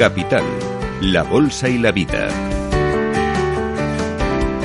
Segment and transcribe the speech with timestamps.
[0.00, 0.42] Capital,
[1.02, 2.30] la Bolsa y la Vida.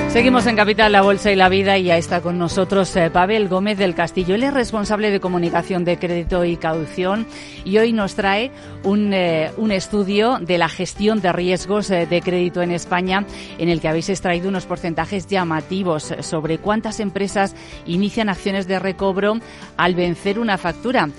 [0.08, 3.50] Seguimos en Capital, la Bolsa y la Vida y ya está con nosotros eh, Pavel
[3.50, 4.36] Gómez del Castillo.
[4.36, 7.28] Él es responsable de comunicación de crédito y caución
[7.66, 8.50] y hoy nos trae
[8.86, 13.26] un, eh, un estudio de la gestión de riesgos eh, de crédito en España
[13.58, 19.38] en el que habéis extraído unos porcentajes llamativos sobre cuántas empresas inician acciones de recobro
[19.76, 21.10] al vencer una factura.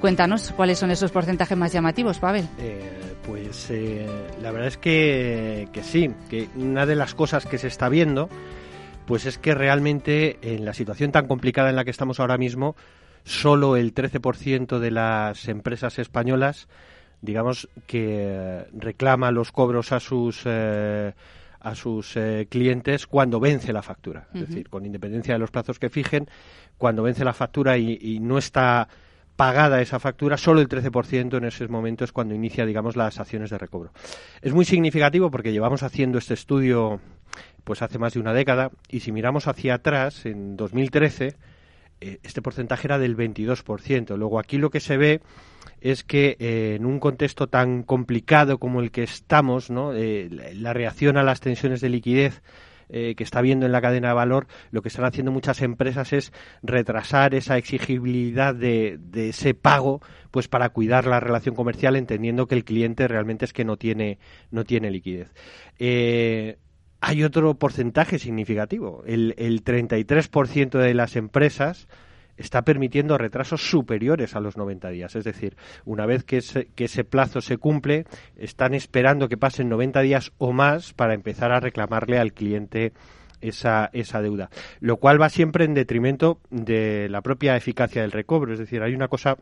[0.00, 2.48] Cuéntanos cuáles son esos porcentajes más llamativos, Pavel.
[3.28, 4.06] Pues eh,
[4.40, 8.30] la verdad es que, que, sí, que una de las cosas que se está viendo,
[9.06, 12.74] pues es que realmente en la situación tan complicada en la que estamos ahora mismo,
[13.24, 16.68] solo el 13% de las empresas españolas,
[17.20, 20.42] digamos, que reclama los cobros a sus...
[20.46, 21.12] Eh,
[21.60, 24.28] a sus eh, clientes cuando vence la factura.
[24.32, 26.30] Es decir, con independencia de los plazos que fijen,
[26.78, 28.88] cuando vence la factura y, y no está
[29.38, 33.58] pagada esa factura, solo el 13% en esos momentos cuando inicia, digamos, las acciones de
[33.58, 33.92] recobro.
[34.42, 37.00] Es muy significativo porque llevamos haciendo este estudio
[37.62, 41.36] pues hace más de una década y si miramos hacia atrás, en 2013,
[42.00, 44.16] eh, este porcentaje era del 22%.
[44.16, 45.20] Luego aquí lo que se ve
[45.80, 49.92] es que eh, en un contexto tan complicado como el que estamos, ¿no?
[49.94, 52.42] Eh, la reacción a las tensiones de liquidez
[52.88, 56.12] eh, que está viendo en la cadena de valor, lo que están haciendo muchas empresas
[56.12, 62.54] es retrasar esa exigibilidad de, ese pago, pues para cuidar la relación comercial, entendiendo que
[62.54, 64.18] el cliente realmente es que no tiene,
[64.50, 65.32] no tiene liquidez.
[65.78, 66.58] Eh,
[67.00, 69.04] hay otro porcentaje significativo.
[69.06, 71.88] El, el 33% de las empresas
[72.38, 75.16] está permitiendo retrasos superiores a los 90 días.
[75.16, 78.06] Es decir, una vez que ese, plazo se cumple,
[78.36, 82.92] están esperando que pasen 90 días o más para empezar a reclamarle al cliente
[83.40, 84.50] esa, esa deuda.
[84.80, 88.52] Lo cual va siempre en detrimento de la propia eficacia del recobro.
[88.52, 89.36] Es decir, hay una cosa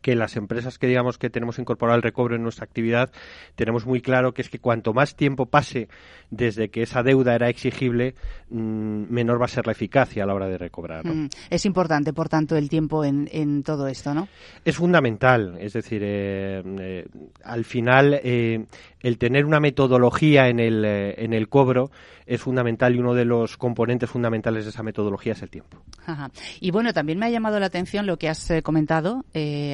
[0.00, 3.10] que las empresas que digamos que tenemos incorporado el recobro en nuestra actividad
[3.54, 5.88] tenemos muy claro que es que cuanto más tiempo pase
[6.30, 8.14] desde que esa deuda era exigible
[8.50, 11.14] mmm, menor va a ser la eficacia a la hora de recobrar ¿no?
[11.14, 14.28] mm, es importante por tanto el tiempo en, en, todo esto no
[14.64, 17.06] es fundamental es decir eh, eh,
[17.42, 18.66] al final eh,
[19.00, 21.90] el tener una metodología en el, en el cobro
[22.26, 25.78] es fundamental y uno de los componentes fundamentales de esa metodología es el tiempo.
[26.04, 26.30] Ajá.
[26.60, 29.24] Y bueno, también me ha llamado la atención lo que has comentado,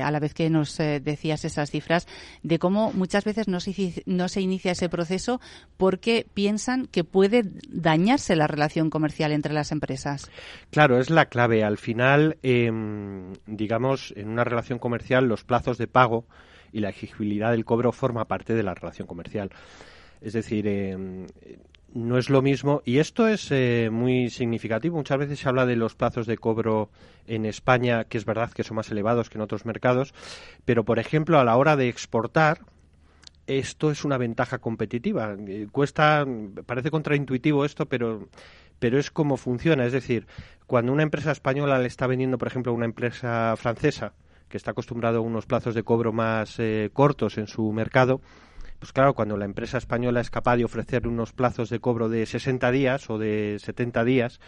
[0.07, 2.07] a la vez que nos eh, decías esas cifras,
[2.43, 5.41] de cómo muchas veces no se, no se inicia ese proceso
[5.77, 10.31] porque piensan que puede dañarse la relación comercial entre las empresas.
[10.71, 11.65] Claro, es la clave.
[11.65, 12.71] Al final, eh,
[13.47, 16.27] digamos, en una relación comercial, los plazos de pago
[16.73, 19.51] y la exigibilidad del cobro forma parte de la relación comercial.
[20.21, 21.27] Es decir, eh,
[21.94, 24.97] no es lo mismo, y esto es eh, muy significativo.
[24.97, 26.91] Muchas veces se habla de los plazos de cobro
[27.27, 30.12] en España, que es verdad que son más elevados que en otros mercados,
[30.65, 32.60] pero por ejemplo, a la hora de exportar,
[33.47, 35.37] esto es una ventaja competitiva.
[35.47, 36.27] Eh, cuesta,
[36.66, 38.28] parece contraintuitivo esto, pero
[38.78, 39.87] pero es como funciona.
[39.87, 40.26] Es decir,
[40.66, 44.12] cuando una empresa española le está vendiendo, por ejemplo, a una empresa francesa,
[44.49, 48.21] que está acostumbrado a unos plazos de cobro más eh, cortos en su mercado,
[48.84, 52.27] pues claro, cuando la empresa española es capaz de ofrecer unos plazos de cobro de
[52.27, 54.41] 60 días o de 70 días,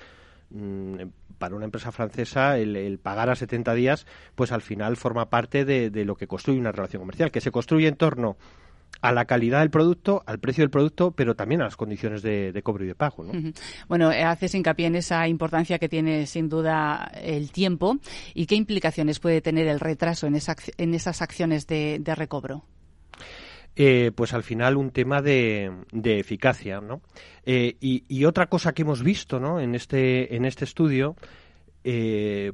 [0.50, 1.04] mmm,
[1.38, 6.04] para una empresa francesa el, pagar a 70 días, pues al final forma parte de,
[6.04, 8.36] lo que construye una relación comercial, que se construye en torno
[9.00, 12.60] a la calidad del producto, al precio del producto, pero también a las condiciones de,
[12.62, 13.24] cobro y de pago.
[13.24, 13.52] ¿no?
[13.88, 17.96] Bueno, eh, haces hincapié en esa importancia que tiene sin duda el tiempo
[18.34, 22.66] y qué implicaciones puede tener el retraso en, esa, en esas acciones de recobro.
[23.78, 27.02] Eh, pues al final un tema de, de eficacia, ¿no?
[27.44, 29.60] Eh, y, y, otra cosa que hemos visto, ¿no?
[29.60, 31.14] En este en este estudio,
[31.84, 32.52] eh,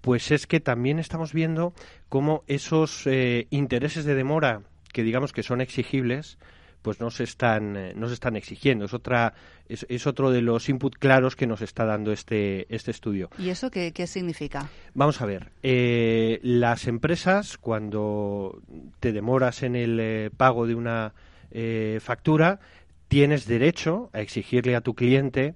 [0.00, 1.74] pues es que también estamos viendo
[2.08, 3.08] cómo esos
[3.50, 4.62] intereses de demora
[4.92, 6.38] que digamos que son exigibles,
[6.82, 8.84] pues no se están, eh, no se están exigiendo.
[8.84, 9.34] Es, otra,
[9.68, 13.30] es, es, otro de los input claros que nos está dando este, este estudio.
[13.38, 14.68] ¿Y eso qué, qué significa?
[14.94, 15.50] Vamos a ver.
[15.62, 18.62] Eh, las empresas, cuando
[19.00, 21.14] te demoras en el eh, pago de una
[21.50, 22.60] eh, factura,
[23.08, 25.54] tienes derecho a exigirle a tu cliente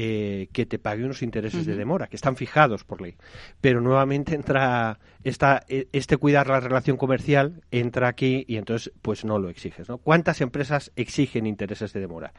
[0.00, 3.16] eh, que te pague unos intereses de demora, que están fijados por ley.
[3.60, 9.24] Pero nuevamente entra esta, e, este cuidar la relación comercial, entra aquí y entonces pues
[9.24, 9.88] no lo exiges.
[9.88, 9.98] ¿no?
[9.98, 12.32] ¿Cuántas empresas exigen intereses de demora?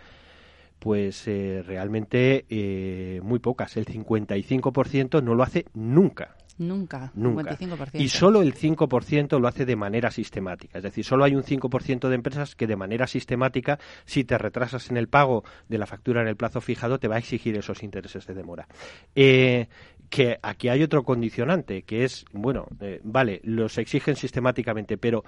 [0.79, 3.75] Pues eh, realmente eh, muy pocas.
[3.75, 6.37] El 55% no lo hace nunca.
[6.59, 7.57] Nunca, Nunca.
[7.93, 10.79] Y solo el 5% lo hace de manera sistemática.
[10.79, 14.89] Es decir, solo hay un 5% de empresas que de manera sistemática, si te retrasas
[14.89, 17.81] en el pago de la factura en el plazo fijado, te va a exigir esos
[17.81, 18.67] intereses de demora.
[19.15, 19.67] Eh,
[20.09, 25.23] que aquí hay otro condicionante, que es, bueno, eh, vale, los exigen sistemáticamente, pero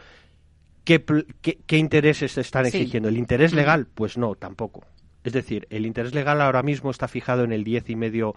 [0.84, 1.02] ¿qué,
[1.42, 3.08] qué, intereses están exigiendo?
[3.08, 3.88] ¿El interés legal?
[3.94, 4.84] Pues no, tampoco.
[5.24, 8.36] Es decir, el interés legal ahora mismo está fijado en el 10,5%,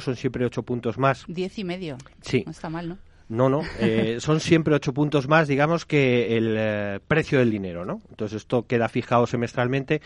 [0.00, 1.26] son siempre 8 puntos más.
[1.28, 1.98] ¿10 y medio?
[2.20, 2.42] Sí.
[2.44, 2.98] No está mal, ¿no?
[3.28, 7.84] No, no, eh, son siempre 8 puntos más, digamos, que el eh, precio del dinero,
[7.84, 8.00] ¿no?
[8.10, 10.02] Entonces esto queda fijado semestralmente,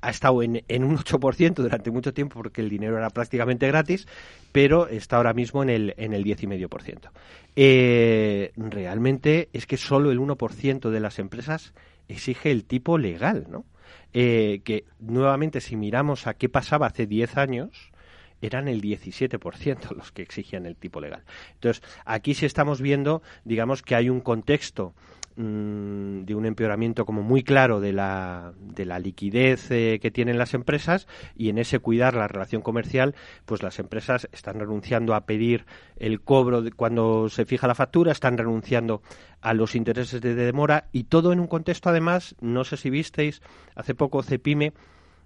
[0.00, 4.06] ha estado en, en un 8% durante mucho tiempo porque el dinero era prácticamente gratis,
[4.52, 7.10] pero está ahora mismo en el, en el 10,5%.
[7.56, 11.74] Eh, realmente es que solo el 1% de las empresas
[12.08, 13.64] exige el tipo legal, ¿no?
[14.12, 17.89] Eh, que nuevamente si miramos a qué pasaba hace 10 años,
[18.40, 21.22] eran el 17% los que exigían el tipo legal.
[21.54, 24.94] Entonces, aquí sí estamos viendo, digamos, que hay un contexto
[25.36, 30.36] Mm, de un empeoramiento como muy claro de la, de la liquidez eh, que tienen
[30.36, 33.14] las empresas y en ese cuidar la relación comercial,
[33.46, 35.64] pues las empresas están renunciando a pedir
[35.96, 39.02] el cobro de, cuando se fija la factura, están renunciando
[39.40, 43.40] a los intereses de demora y todo en un contexto además, no sé si visteis,
[43.76, 44.74] hace poco Cepime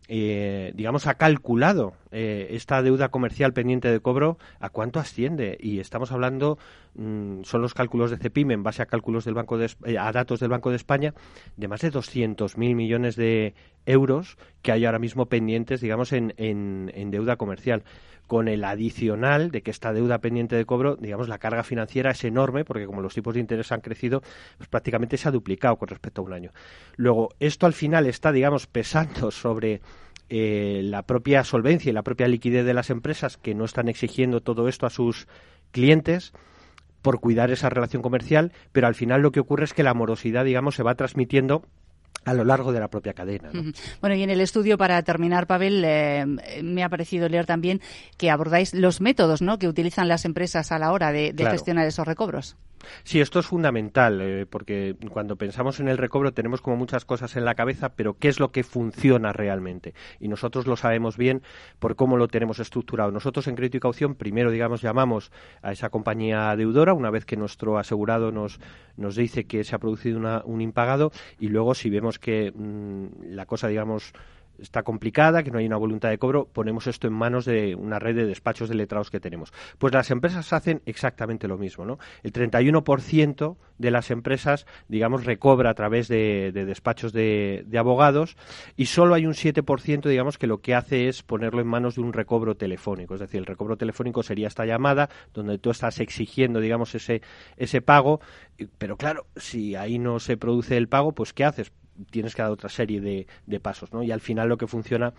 [0.08, 5.56] eh, digamos, ha calculado eh, esta deuda comercial pendiente de cobro a cuánto asciende.
[5.60, 6.58] Y estamos hablando,
[6.94, 10.12] mm, son los cálculos de CEPIM en base a cálculos del Banco de, eh, a
[10.12, 11.14] datos del Banco de España,
[11.56, 13.54] de más de 200.000 millones de
[13.86, 17.82] euros que hay ahora mismo pendientes, digamos, en, en, en deuda comercial
[18.34, 22.24] con el adicional de que esta deuda pendiente de cobro, digamos, la carga financiera es
[22.24, 24.22] enorme, porque como los tipos de interés han crecido,
[24.58, 26.50] pues prácticamente se ha duplicado con respecto a un año.
[26.96, 29.82] Luego, esto al final está, digamos, pesando sobre
[30.30, 34.40] eh, la propia solvencia y la propia liquidez de las empresas que no están exigiendo
[34.40, 35.28] todo esto a sus
[35.70, 36.32] clientes
[37.02, 40.44] por cuidar esa relación comercial, pero al final lo que ocurre es que la morosidad,
[40.44, 41.62] digamos, se va transmitiendo
[42.24, 43.50] a lo largo de la propia cadena.
[44.00, 46.24] Bueno, y en el estudio, para terminar, Pavel, eh,
[46.62, 47.80] me ha parecido leer también
[48.16, 49.58] que abordáis los métodos ¿no?
[49.58, 52.56] que utilizan las empresas a la hora de, gestionar esos recobros.
[53.02, 57.36] Sí, esto es fundamental, eh, porque cuando pensamos en el recobro tenemos como muchas cosas
[57.36, 59.94] en la cabeza, pero ¿qué es lo que funciona realmente?
[60.20, 61.42] Y nosotros lo sabemos bien
[61.78, 63.10] por cómo lo tenemos estructurado.
[63.10, 65.32] Nosotros en crédito y caución primero, digamos, llamamos
[65.62, 68.60] a esa compañía deudora una vez que nuestro asegurado nos,
[68.96, 73.46] nos dice que se ha producido un impagado y luego si vemos que mm, la
[73.46, 74.12] cosa, digamos,
[74.58, 77.98] está complicada, que no hay una voluntad de cobro, ponemos esto en manos de una
[77.98, 79.52] red de despachos de letrados que tenemos.
[79.78, 81.98] Pues las empresas hacen exactamente lo mismo, ¿no?
[82.22, 88.36] El 31% de las empresas, digamos, recobra a través de, despachos de, abogados
[88.76, 92.02] y solo hay un 7%, digamos, que lo que hace es ponerlo en manos de
[92.02, 93.14] un recobro telefónico.
[93.14, 97.22] Es decir, el recobro telefónico sería esta llamada donde tú estás exigiendo, digamos, ese,
[97.56, 98.20] ese pago,
[98.78, 101.72] pero claro, si ahí no se produce el pago, pues ¿qué haces?
[102.10, 104.02] Tienes que dar otra serie de, de pasos, ¿no?
[104.02, 105.12] Y al final lo que funciona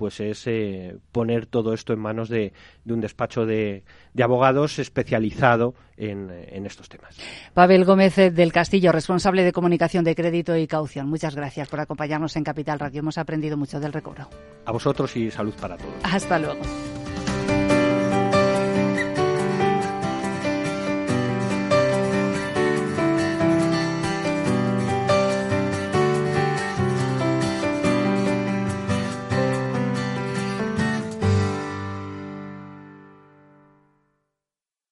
[0.00, 2.54] pues es eh, poner todo esto en manos de,
[2.86, 7.18] de un despacho de, de abogados especializado en, en, estos temas.
[7.52, 11.06] Pavel Gómez eh, del Castillo, responsable de comunicación de crédito y caución.
[11.06, 13.00] Muchas gracias por acompañarnos en Capital Radio.
[13.00, 14.30] Hemos aprendido mucho del recobro.
[14.64, 15.92] A vosotros y salud para todos.
[16.02, 16.62] Hasta luego.